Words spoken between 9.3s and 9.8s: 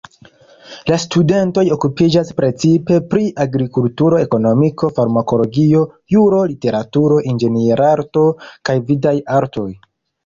artoj.